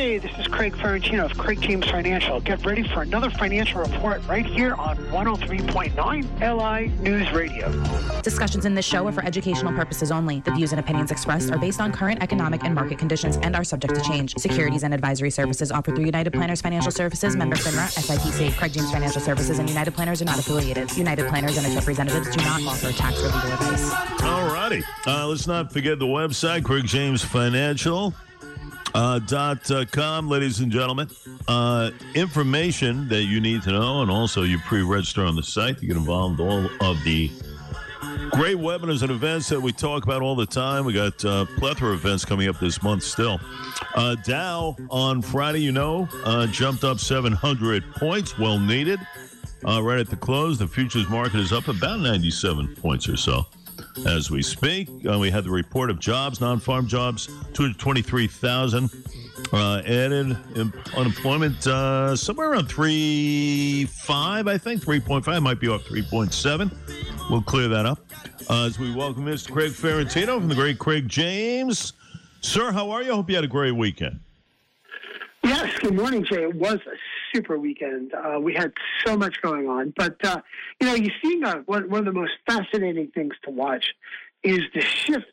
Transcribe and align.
Hey, 0.00 0.16
this 0.16 0.32
is 0.38 0.46
Craig 0.46 0.72
Ferrantino 0.72 1.30
of 1.30 1.36
Craig 1.36 1.60
James 1.60 1.84
Financial. 1.90 2.40
Get 2.40 2.64
ready 2.64 2.88
for 2.88 3.02
another 3.02 3.28
financial 3.28 3.82
report 3.82 4.26
right 4.26 4.46
here 4.46 4.74
on 4.76 4.96
103.9 4.96 5.92
LI 6.40 6.88
News 7.02 7.30
Radio. 7.32 7.70
Discussions 8.22 8.64
in 8.64 8.74
this 8.74 8.86
show 8.86 9.06
are 9.06 9.12
for 9.12 9.22
educational 9.22 9.74
purposes 9.74 10.10
only. 10.10 10.40
The 10.40 10.52
views 10.52 10.72
and 10.72 10.80
opinions 10.80 11.10
expressed 11.10 11.50
are 11.50 11.58
based 11.58 11.82
on 11.82 11.92
current 11.92 12.22
economic 12.22 12.64
and 12.64 12.74
market 12.74 12.96
conditions 12.96 13.36
and 13.42 13.54
are 13.54 13.62
subject 13.62 13.94
to 13.94 14.00
change. 14.00 14.34
Securities 14.38 14.84
and 14.84 14.94
advisory 14.94 15.28
services 15.28 15.70
offered 15.70 15.96
through 15.96 16.06
United 16.06 16.32
Planners 16.32 16.62
Financial 16.62 16.90
Services, 16.90 17.36
member 17.36 17.56
FINRA, 17.56 17.92
SIPC. 17.92 18.56
Craig 18.56 18.72
James 18.72 18.90
Financial 18.90 19.20
Services 19.20 19.58
and 19.58 19.68
United 19.68 19.92
Planners 19.92 20.22
are 20.22 20.24
not 20.24 20.38
affiliated. 20.38 20.90
United 20.96 21.28
Planners 21.28 21.58
and 21.58 21.66
its 21.66 21.76
representatives 21.76 22.34
do 22.34 22.42
not 22.42 22.62
offer 22.62 22.90
tax 22.92 23.20
or 23.20 23.26
legal 23.26 23.52
advice. 23.52 23.92
All 24.22 24.46
righty. 24.46 24.82
Uh, 25.06 25.26
let's 25.26 25.46
not 25.46 25.70
forget 25.70 25.98
the 25.98 26.06
website, 26.06 26.64
Craig 26.64 26.86
James 26.86 27.22
Financial. 27.22 28.14
Uh, 28.94 29.20
dot 29.20 29.70
uh, 29.70 29.84
com, 29.84 30.28
ladies 30.28 30.60
and 30.60 30.72
gentlemen. 30.72 31.08
Uh, 31.46 31.90
information 32.14 33.08
that 33.08 33.24
you 33.24 33.40
need 33.40 33.62
to 33.62 33.70
know, 33.70 34.02
and 34.02 34.10
also 34.10 34.42
you 34.42 34.58
pre-register 34.58 35.24
on 35.24 35.36
the 35.36 35.42
site 35.42 35.78
to 35.78 35.86
get 35.86 35.96
involved 35.96 36.40
in 36.40 36.46
all 36.46 36.66
of 36.80 37.02
the 37.04 37.30
great 38.30 38.56
webinars 38.56 39.02
and 39.02 39.10
events 39.10 39.48
that 39.48 39.60
we 39.60 39.72
talk 39.72 40.04
about 40.04 40.22
all 40.22 40.34
the 40.34 40.46
time. 40.46 40.84
We 40.84 40.92
got 40.92 41.24
uh, 41.24 41.46
plethora 41.56 41.92
of 41.92 42.04
events 42.04 42.24
coming 42.24 42.48
up 42.48 42.58
this 42.58 42.82
month 42.82 43.04
still. 43.04 43.40
Uh, 43.94 44.16
Dow 44.16 44.76
on 44.90 45.22
Friday, 45.22 45.60
you 45.60 45.72
know, 45.72 46.08
uh, 46.24 46.46
jumped 46.48 46.82
up 46.82 46.98
700 46.98 47.94
points, 47.94 48.38
well 48.38 48.58
needed. 48.58 48.98
Uh, 49.64 49.82
right 49.82 49.98
at 49.98 50.08
the 50.08 50.16
close, 50.16 50.58
the 50.58 50.66
futures 50.66 51.08
market 51.08 51.38
is 51.38 51.52
up 51.52 51.68
about 51.68 52.00
97 52.00 52.74
points 52.76 53.08
or 53.08 53.16
so 53.16 53.46
as 54.06 54.30
we 54.30 54.42
speak. 54.42 54.88
Uh, 55.08 55.18
we 55.18 55.30
had 55.30 55.44
the 55.44 55.50
report 55.50 55.90
of 55.90 55.98
jobs, 55.98 56.40
non-farm 56.40 56.86
jobs, 56.86 57.26
223,000 57.54 58.90
uh, 59.52 59.82
added 59.84 60.36
unemployment 60.96 61.66
uh, 61.66 62.14
somewhere 62.14 62.52
around 62.52 62.66
three 62.66 63.86
five, 63.86 64.46
I 64.46 64.58
think 64.58 64.82
three 64.82 65.00
point 65.00 65.24
five 65.24 65.42
might 65.42 65.60
be 65.60 65.68
up 65.68 65.82
three 65.82 66.02
point 66.02 66.32
seven. 66.32 66.70
We'll 67.28 67.42
clear 67.42 67.68
that 67.68 67.86
up 67.86 68.00
uh, 68.48 68.64
as 68.64 68.78
we 68.78 68.94
welcome 68.94 69.24
Mr. 69.24 69.52
Craig 69.52 69.72
Ferrantino 69.72 70.38
from 70.38 70.48
the 70.48 70.54
great 70.54 70.78
Craig 70.78 71.08
James. 71.08 71.92
Sir, 72.40 72.72
how 72.72 72.90
are 72.90 73.02
you? 73.02 73.12
I 73.12 73.14
hope 73.16 73.28
you 73.28 73.34
had 73.34 73.44
a 73.44 73.48
great 73.48 73.72
weekend. 73.72 74.20
Yes, 75.42 75.78
good 75.78 75.94
morning, 75.94 76.24
Jay. 76.24 76.42
It 76.42 76.54
was 76.54 76.78
super 77.32 77.58
weekend. 77.58 78.12
Uh, 78.14 78.38
we 78.40 78.54
had 78.54 78.72
so 79.04 79.16
much 79.16 79.40
going 79.42 79.68
on, 79.68 79.92
but 79.96 80.16
uh, 80.24 80.40
you 80.80 80.86
know, 80.86 80.94
you 80.94 81.10
see, 81.22 81.42
uh, 81.42 81.58
one, 81.66 81.88
one 81.88 82.00
of 82.00 82.04
the 82.06 82.18
most 82.18 82.32
fascinating 82.46 83.08
things 83.08 83.34
to 83.44 83.50
watch 83.50 83.94
is 84.42 84.62
the 84.74 84.80
shift 84.80 85.26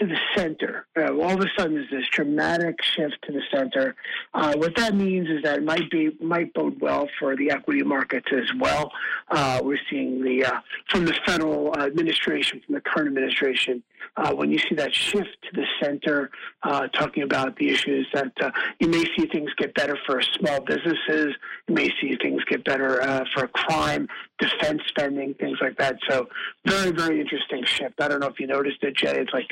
to 0.00 0.06
the 0.06 0.18
center. 0.34 0.86
Uh, 0.96 1.12
all 1.14 1.32
of 1.32 1.40
a 1.40 1.48
sudden, 1.56 1.74
there's 1.74 1.90
this 1.90 2.08
dramatic 2.10 2.82
shift 2.82 3.16
to 3.22 3.32
the 3.32 3.42
center. 3.52 3.94
Uh, 4.34 4.54
what 4.56 4.76
that 4.76 4.94
means 4.94 5.28
is 5.28 5.42
that 5.42 5.58
it 5.58 5.64
might 5.64 5.90
be 5.90 6.16
might 6.20 6.52
bode 6.54 6.80
well 6.80 7.08
for 7.18 7.36
the 7.36 7.50
equity 7.50 7.82
markets 7.82 8.28
as 8.32 8.50
well. 8.58 8.92
Uh, 9.30 9.60
we're 9.62 9.78
seeing 9.90 10.22
the 10.22 10.44
uh, 10.44 10.60
from 10.90 11.04
the 11.04 11.14
federal 11.24 11.76
administration, 11.78 12.60
from 12.64 12.74
the 12.74 12.80
current 12.80 13.08
administration, 13.08 13.82
uh, 14.16 14.32
when 14.34 14.50
you 14.50 14.58
see 14.58 14.74
that 14.74 14.94
shift 14.94 15.36
to 15.42 15.52
the 15.52 15.64
center, 15.82 16.30
uh, 16.62 16.88
talking 16.88 17.22
about 17.22 17.56
the 17.56 17.68
issues 17.68 18.06
that 18.12 18.32
you 18.80 18.88
may 18.88 19.04
see 19.16 19.26
things 19.26 19.50
get 19.56 19.74
better 19.74 19.98
for 20.06 20.20
small 20.22 20.60
businesses, 20.60 21.34
you 21.68 21.74
may 21.74 21.90
see 22.00 22.16
things 22.22 22.42
get 22.44 22.64
better 22.64 23.24
for 23.34 23.46
crime, 23.48 24.08
defense 24.38 24.82
spending, 24.88 25.34
things 25.34 25.58
like 25.60 25.76
that. 25.78 25.98
So 26.08 26.28
very, 26.64 26.90
very 26.90 27.20
interesting 27.20 27.64
shift. 27.64 28.00
I 28.00 28.08
don't 28.08 28.20
know 28.20 28.28
if 28.28 28.40
you 28.40 28.46
noticed 28.46 28.82
it, 28.82 28.96
Jay. 28.96 29.18
It's 29.18 29.32
like 29.32 29.50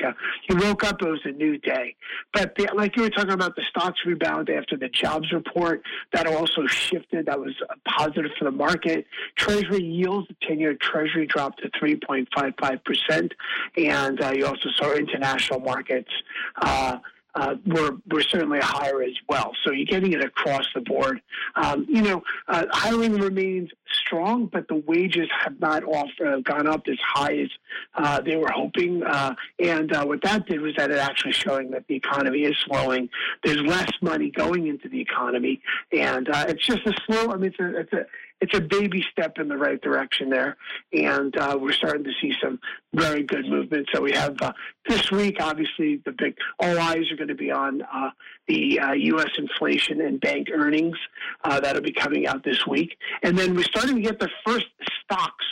you 0.49 0.55
woke 0.57 0.83
up, 0.83 1.01
it 1.01 1.07
was 1.07 1.21
a 1.25 1.31
new 1.31 1.57
day. 1.57 1.95
But 2.33 2.55
the, 2.55 2.69
like 2.73 2.95
you 2.95 3.03
were 3.03 3.09
talking 3.09 3.31
about 3.31 3.55
the 3.55 3.63
stocks 3.69 3.99
rebound 4.05 4.49
after 4.49 4.77
the 4.77 4.89
jobs 4.89 5.31
report, 5.31 5.83
that 6.13 6.27
also 6.27 6.65
shifted. 6.67 7.25
That 7.25 7.39
was 7.39 7.53
positive 7.85 8.31
for 8.37 8.45
the 8.45 8.51
market. 8.51 9.05
Treasury 9.35 9.83
yields, 9.83 10.27
the 10.27 10.35
10 10.47 10.59
year 10.59 10.75
Treasury 10.75 11.25
dropped 11.25 11.61
to 11.61 11.69
3.55%. 11.69 13.31
And 13.77 14.21
uh, 14.21 14.31
you 14.31 14.45
also 14.45 14.54
saw 14.61 14.93
international 14.93 15.59
markets. 15.59 16.11
Uh, 16.61 16.97
uh, 17.35 17.55
were 17.65 17.91
were 18.09 18.21
certainly 18.21 18.59
higher 18.61 19.03
as 19.03 19.13
well. 19.27 19.51
So 19.63 19.71
you're 19.71 19.85
getting 19.85 20.13
it 20.13 20.23
across 20.23 20.65
the 20.73 20.81
board. 20.81 21.21
Um, 21.55 21.85
you 21.89 22.01
know, 22.01 22.23
uh, 22.47 22.65
hiring 22.71 23.15
remains 23.15 23.71
strong, 24.05 24.45
but 24.45 24.67
the 24.67 24.75
wages 24.75 25.27
have 25.43 25.59
not 25.59 25.83
off, 25.83 26.09
uh, 26.25 26.37
gone 26.39 26.67
up 26.67 26.83
as 26.87 26.97
high 27.03 27.35
as 27.39 27.49
uh, 27.95 28.21
they 28.21 28.37
were 28.37 28.51
hoping. 28.51 29.03
Uh, 29.03 29.35
and 29.59 29.91
uh, 29.93 30.05
what 30.05 30.21
that 30.21 30.45
did 30.45 30.61
was 30.61 30.75
that 30.77 30.91
it 30.91 30.97
actually 30.97 31.33
showing 31.33 31.71
that 31.71 31.85
the 31.87 31.95
economy 31.95 32.43
is 32.43 32.55
slowing. 32.65 33.09
There's 33.43 33.61
less 33.61 33.91
money 34.01 34.31
going 34.31 34.67
into 34.67 34.87
the 34.87 35.01
economy, 35.01 35.61
and 35.91 36.29
it's 36.47 36.65
just 36.65 36.85
a 36.85 36.93
slow. 37.05 37.31
I 37.31 37.35
mean, 37.35 37.51
it's 37.51 37.59
a, 37.59 37.79
it's 37.79 37.93
a 37.93 38.05
it's 38.41 38.57
a 38.57 38.61
baby 38.61 39.03
step 39.11 39.37
in 39.37 39.47
the 39.47 39.57
right 39.57 39.81
direction 39.81 40.29
there, 40.29 40.57
and 40.93 41.35
uh, 41.37 41.57
we're 41.59 41.73
starting 41.73 42.03
to 42.03 42.11
see 42.21 42.33
some 42.41 42.59
very 42.93 43.23
good 43.23 43.45
movement. 43.47 43.87
So 43.93 44.01
we 44.01 44.11
have 44.11 44.35
uh, 44.41 44.53
this 44.87 45.09
week, 45.11 45.37
obviously, 45.39 46.01
the 46.05 46.11
big 46.11 46.35
all 46.59 46.77
eyes 46.77 47.11
are 47.11 47.15
going 47.15 47.29
to 47.29 47.35
be 47.35 47.51
on 47.51 47.81
uh, 47.81 48.11
the 48.47 48.79
U.S. 48.95 49.25
Uh, 49.25 49.41
inflation 49.41 50.01
and 50.01 50.19
bank 50.19 50.49
earnings 50.53 50.97
uh, 51.43 51.59
that'll 51.59 51.81
be 51.81 51.93
coming 51.93 52.27
out 52.27 52.43
this 52.43 52.65
week, 52.67 52.97
and 53.23 53.37
then 53.37 53.55
we're 53.55 53.63
starting 53.63 53.95
to 53.95 54.01
get 54.01 54.19
the 54.19 54.29
first 54.45 54.67
stocks 55.03 55.45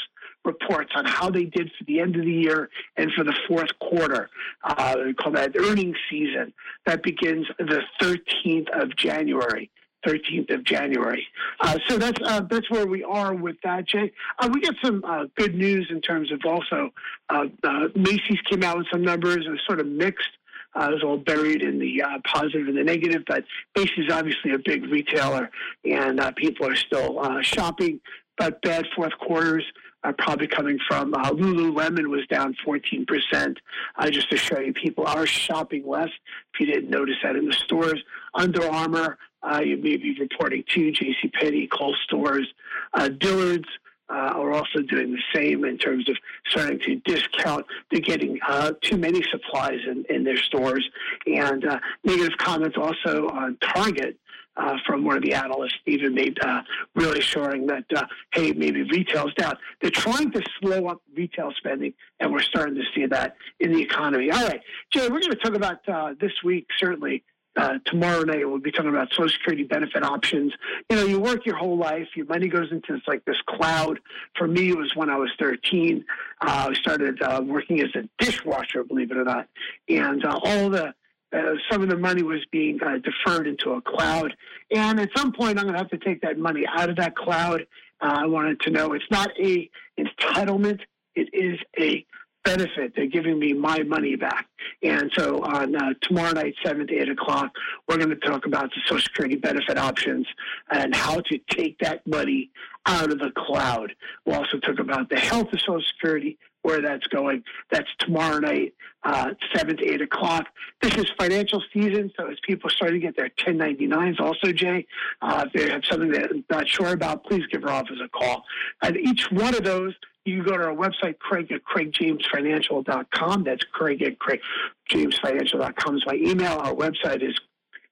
reports 0.45 0.91
on 0.95 1.05
how 1.05 1.29
they 1.29 1.45
did 1.45 1.71
for 1.77 1.83
the 1.85 2.00
end 2.00 2.15
of 2.15 2.23
the 2.23 2.31
year 2.31 2.69
and 2.97 3.11
for 3.13 3.23
the 3.23 3.35
fourth 3.47 3.69
quarter. 3.79 4.29
Uh, 4.63 4.95
we 5.05 5.13
call 5.13 5.31
that 5.31 5.55
earnings 5.57 5.95
season. 6.09 6.53
That 6.85 7.01
begins 7.03 7.47
the 7.57 7.81
13th 8.01 8.69
of 8.71 8.95
January. 8.95 9.69
13th 10.05 10.53
of 10.53 10.63
January. 10.63 11.27
Uh, 11.59 11.79
so 11.87 11.97
that's 11.97 12.19
uh, 12.23 12.41
that's 12.41 12.69
where 12.69 12.85
we 12.85 13.03
are 13.03 13.33
with 13.33 13.57
that, 13.63 13.87
Jay. 13.87 14.11
Uh, 14.39 14.49
we 14.51 14.61
get 14.61 14.75
some 14.83 15.03
uh, 15.05 15.25
good 15.35 15.55
news 15.55 15.87
in 15.89 16.01
terms 16.01 16.31
of 16.31 16.41
also 16.45 16.91
uh, 17.29 17.45
uh, 17.63 17.87
Macy's 17.95 18.39
came 18.49 18.63
out 18.63 18.77
with 18.77 18.87
some 18.91 19.03
numbers. 19.03 19.45
It 19.45 19.49
was 19.49 19.61
sort 19.65 19.79
of 19.79 19.87
mixed. 19.87 20.29
it 20.75 20.91
was 20.91 21.03
all 21.03 21.17
buried 21.17 21.61
in 21.61 21.79
the 21.79 22.03
positive 22.25 22.67
and 22.67 22.77
the 22.77 22.83
negative, 22.83 23.23
but 23.27 23.43
Macy's 23.75 24.11
obviously 24.11 24.51
a 24.51 24.59
big 24.59 24.85
retailer, 24.85 25.49
and 25.85 26.21
people 26.35 26.67
are 26.67 26.75
still 26.75 27.41
shopping. 27.41 27.99
But 28.35 28.63
bad 28.63 28.87
fourth 28.95 29.13
quarters 29.19 29.63
are 30.03 30.13
probably 30.13 30.47
coming 30.47 30.79
from 30.87 31.13
uh, 31.13 31.31
Lululemon 31.31 32.07
was 32.07 32.25
down 32.27 32.55
14%. 32.65 33.57
Uh, 33.95 34.09
just 34.09 34.29
to 34.29 34.37
show 34.37 34.59
you, 34.59 34.73
people 34.73 35.05
are 35.05 35.25
shopping 35.25 35.87
less. 35.87 36.09
If 36.53 36.59
you 36.59 36.65
didn't 36.65 36.89
notice 36.89 37.15
that 37.23 37.35
in 37.35 37.45
the 37.45 37.53
stores, 37.53 38.03
Under 38.33 38.69
Armour, 38.69 39.17
uh, 39.41 39.61
you 39.63 39.77
may 39.77 39.97
be 39.97 40.15
reporting 40.19 40.63
to 40.69 40.91
J.C. 40.91 41.29
Penney, 41.29 41.67
Kohl's 41.67 41.99
stores, 42.03 42.47
uh, 42.93 43.09
Dillard's. 43.09 43.69
Uh, 44.09 44.33
are 44.35 44.51
also 44.51 44.79
doing 44.81 45.13
the 45.13 45.21
same 45.33 45.63
in 45.63 45.77
terms 45.77 46.07
of 46.09 46.17
starting 46.47 46.77
to 46.77 46.97
discount. 46.97 47.65
They're 47.89 48.01
getting 48.01 48.37
uh, 48.47 48.73
too 48.81 48.97
many 48.97 49.23
supplies 49.31 49.79
in, 49.87 50.05
in 50.09 50.25
their 50.25 50.37
stores. 50.37 50.87
And 51.25 51.65
uh, 51.65 51.79
negative 52.03 52.37
comments 52.37 52.77
also 52.77 53.29
on 53.29 53.57
Target 53.61 54.17
uh, 54.55 54.77
from 54.85 55.03
one 55.03 55.17
of 55.17 55.23
the 55.23 55.33
analysts 55.33 55.79
even 55.85 56.13
made 56.13 56.37
uh, 56.43 56.61
really 56.95 57.21
showing 57.21 57.67
that, 57.67 57.85
uh, 57.95 58.05
hey, 58.33 58.51
maybe 58.53 58.83
retail's 58.83 59.33
down. 59.33 59.57
They're 59.81 59.91
trying 59.91 60.31
to 60.31 60.41
slow 60.59 60.87
up 60.87 61.01
retail 61.15 61.51
spending, 61.57 61.93
and 62.19 62.31
we're 62.31 62.41
starting 62.41 62.75
to 62.75 62.83
see 62.93 63.05
that 63.07 63.35
in 63.59 63.73
the 63.73 63.81
economy. 63.81 64.31
All 64.31 64.45
right, 64.45 64.61
Jay, 64.91 65.09
we're 65.09 65.19
going 65.19 65.31
to 65.31 65.35
talk 65.35 65.55
about 65.55 65.87
uh, 65.87 66.13
this 66.19 66.31
week, 66.43 66.67
certainly. 66.77 67.23
Uh, 67.55 67.77
tomorrow 67.85 68.23
night 68.23 68.49
we'll 68.49 68.57
be 68.57 68.71
talking 68.71 68.89
about 68.89 69.11
Social 69.11 69.29
Security 69.29 69.63
benefit 69.63 70.03
options. 70.03 70.53
You 70.89 70.95
know, 70.95 71.05
you 71.05 71.19
work 71.19 71.45
your 71.45 71.55
whole 71.55 71.77
life, 71.77 72.07
your 72.15 72.25
money 72.25 72.47
goes 72.47 72.71
into 72.71 72.93
this 72.93 73.03
like 73.07 73.23
this 73.25 73.37
cloud. 73.45 73.99
For 74.35 74.47
me, 74.47 74.69
it 74.69 74.77
was 74.77 74.95
when 74.95 75.11
I 75.11 75.17
was 75.17 75.29
13. 75.39 76.03
Uh, 76.41 76.69
I 76.69 76.73
started 76.73 77.19
working 77.45 77.79
as 77.81 77.89
a 77.93 78.09
dishwasher, 78.17 78.83
believe 78.83 79.11
it 79.11 79.17
or 79.17 79.23
not, 79.23 79.49
and 79.87 80.25
all 80.25 80.71
the 80.71 80.95
uh, 81.33 81.55
some 81.71 81.81
of 81.81 81.89
the 81.89 81.97
money 81.97 82.23
was 82.23 82.41
being 82.51 82.79
uh, 82.81 82.97
deferred 82.97 83.47
into 83.47 83.71
a 83.71 83.81
cloud. 83.81 84.35
And 84.74 85.00
at 85.00 85.09
some 85.15 85.33
point, 85.33 85.57
I'm 85.57 85.63
going 85.65 85.74
to 85.74 85.80
have 85.80 85.89
to 85.89 85.97
take 85.97 86.21
that 86.21 86.38
money 86.38 86.63
out 86.68 86.89
of 86.89 86.97
that 86.97 87.15
cloud. 87.15 87.65
Uh, 88.01 88.19
I 88.21 88.25
wanted 88.27 88.59
to 88.62 88.69
know 88.69 88.94
it's 88.94 89.06
not 89.09 89.30
a 89.39 89.69
entitlement; 89.97 90.81
it 91.15 91.30
is 91.33 91.59
a 91.80 92.06
benefit. 92.44 92.94
They're 92.95 93.07
giving 93.07 93.39
me 93.39 93.53
my 93.53 93.83
money 93.83 94.15
back. 94.15 94.47
And 94.83 95.12
so 95.15 95.41
on 95.41 95.75
uh, 95.75 95.94
tomorrow 96.01 96.33
night, 96.33 96.56
7 96.63 96.85
to 96.88 96.94
8 96.94 97.09
o'clock, 97.09 97.51
we're 97.88 97.97
going 97.97 98.09
to 98.09 98.15
talk 98.18 98.45
about 98.45 98.69
the 98.71 98.81
Social 98.85 99.01
Security 99.01 99.38
benefit 99.38 99.77
options 99.77 100.27
and 100.69 100.94
how 100.94 101.21
to 101.21 101.39
take 101.50 101.80
that 101.80 102.06
money 102.06 102.51
out 102.85 103.12
of 103.12 103.19
the 103.19 103.31
cloud. 103.31 103.94
We'll 104.25 104.35
also 104.35 104.59
talk 104.59 104.80
about 104.80 105.09
the 105.09 105.19
health 105.19 105.53
of 105.53 105.59
Social 105.62 105.81
Security, 105.95 106.38
where 106.63 106.81
that's 106.81 107.07
going. 107.07 107.44
That's 107.71 107.88
tomorrow 108.00 108.39
night, 108.39 108.74
uh, 109.03 109.31
7 109.56 109.77
to 109.77 109.94
8 109.94 110.01
o'clock. 110.01 110.47
This 110.81 110.95
is 110.95 111.06
financial 111.18 111.63
season, 111.74 112.12
so 112.18 112.27
as 112.27 112.38
people 112.45 112.69
start 112.69 112.91
to 112.91 113.00
get 113.00 113.15
their 113.15 113.30
1099s, 113.30 114.19
also, 114.19 114.51
Jay, 114.51 114.85
uh, 115.21 115.45
if 115.47 115.53
they 115.53 115.69
have 115.69 115.83
something 115.89 116.12
they're 116.12 116.30
not 116.50 116.68
sure 116.68 116.91
about, 116.91 117.24
please 117.24 117.45
give 117.47 117.63
our 117.63 117.71
office 117.71 118.00
a 118.03 118.09
call. 118.09 118.44
And 118.81 118.97
each 118.97 119.31
one 119.31 119.56
of 119.56 119.63
those, 119.63 119.94
you 120.25 120.37
can 120.37 120.45
go 120.45 120.57
to 120.57 120.65
our 120.65 120.75
website, 120.75 121.19
Craig 121.19 121.51
at 121.51 121.61
craigjamesfinancial.com. 121.63 123.43
That's 123.43 123.63
Craig 123.65 124.01
at 124.01 124.17
craigjamesfinancial.com 124.19 125.97
is 125.97 126.05
my 126.05 126.15
email. 126.15 126.59
Our 126.59 126.73
website 126.73 127.27
is 127.27 127.39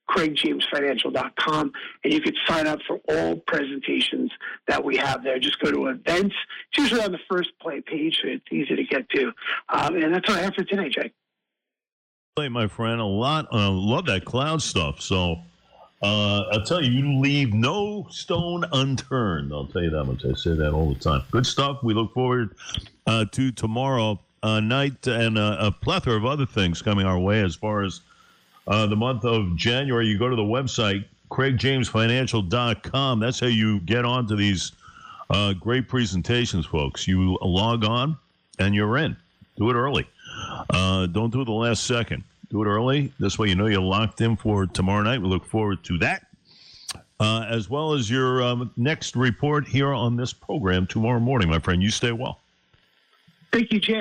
craigjamesfinancial.com, 0.09 1.71
and 2.03 2.13
you 2.13 2.21
could 2.21 2.35
sign 2.47 2.67
up 2.67 2.79
for 2.87 2.99
all 3.09 3.37
presentations 3.47 4.31
that 4.67 4.83
we 4.83 4.97
have 4.97 5.23
there. 5.23 5.39
Just 5.39 5.59
go 5.59 5.71
to 5.71 5.87
events. 5.87 6.35
It's 6.69 6.77
usually 6.77 7.01
on 7.01 7.11
the 7.11 7.19
first 7.29 7.49
play 7.61 7.81
page, 7.81 8.19
so 8.21 8.29
it's 8.29 8.45
easy 8.51 8.75
to 8.75 8.83
get 8.83 9.09
to. 9.11 9.31
Um, 9.69 9.95
and 9.95 10.13
that's 10.13 10.29
all 10.29 10.35
I 10.35 10.41
have 10.41 10.53
for 10.53 10.63
today, 10.63 10.89
Jake. 10.89 11.13
Play 12.35 12.49
my 12.49 12.67
friend, 12.67 13.01
a 13.01 13.05
lot. 13.05 13.47
Uh, 13.51 13.69
love 13.71 14.05
that 14.05 14.23
cloud 14.23 14.61
stuff. 14.61 15.01
So 15.01 15.41
uh, 16.01 16.45
I'll 16.51 16.63
tell 16.63 16.83
you, 16.83 16.91
you 16.91 17.19
leave 17.19 17.53
no 17.53 18.07
stone 18.09 18.65
unturned. 18.71 19.53
I'll 19.53 19.67
tell 19.67 19.83
you 19.83 19.91
that 19.91 20.03
much. 20.05 20.25
I 20.25 20.33
say 20.33 20.55
that 20.55 20.73
all 20.73 20.91
the 20.91 20.99
time. 20.99 21.21
Good 21.29 21.45
stuff. 21.45 21.83
We 21.83 21.93
look 21.93 22.13
forward 22.13 22.55
uh, 23.05 23.25
to 23.31 23.51
tomorrow 23.51 24.19
uh, 24.41 24.59
night 24.61 25.05
and 25.05 25.37
uh, 25.37 25.57
a 25.59 25.71
plethora 25.71 26.15
of 26.15 26.25
other 26.25 26.47
things 26.47 26.81
coming 26.81 27.05
our 27.05 27.19
way 27.19 27.43
as 27.43 27.55
far 27.55 27.83
as 27.83 28.01
uh, 28.67 28.87
the 28.87 28.95
month 28.95 29.25
of 29.25 29.55
January. 29.55 30.07
You 30.07 30.17
go 30.17 30.27
to 30.27 30.35
the 30.35 30.41
website, 30.41 31.05
craigjamesfinancial.com. 31.29 33.19
That's 33.19 33.39
how 33.39 33.47
you 33.47 33.79
get 33.81 34.03
onto 34.03 34.35
these 34.35 34.71
uh, 35.29 35.53
great 35.53 35.87
presentations, 35.87 36.65
folks. 36.65 37.07
You 37.07 37.37
log 37.43 37.85
on 37.85 38.17
and 38.57 38.73
you're 38.73 38.97
in. 38.97 39.15
Do 39.55 39.69
it 39.69 39.75
early. 39.75 40.07
don't 40.71 41.29
do 41.31 41.41
it 41.41 41.45
the 41.45 41.51
last 41.51 41.85
second 41.85 42.23
do 42.51 42.61
it 42.61 42.67
early. 42.67 43.13
This 43.19 43.39
way, 43.39 43.47
you 43.47 43.55
know 43.55 43.67
you're 43.67 43.81
locked 43.81 44.21
in 44.21 44.35
for 44.35 44.67
tomorrow 44.67 45.03
night. 45.03 45.21
We 45.21 45.27
look 45.27 45.45
forward 45.45 45.83
to 45.85 45.97
that, 45.99 46.27
uh, 47.19 47.45
as 47.49 47.69
well 47.69 47.93
as 47.93 48.09
your 48.09 48.43
um, 48.43 48.71
next 48.75 49.15
report 49.15 49.67
here 49.67 49.93
on 49.93 50.17
this 50.17 50.33
program 50.33 50.85
tomorrow 50.85 51.19
morning, 51.19 51.49
my 51.49 51.59
friend. 51.59 51.81
You 51.81 51.89
stay 51.89 52.11
well. 52.11 52.39
Thank 53.51 53.71
you, 53.71 53.79
Jay. 53.79 53.99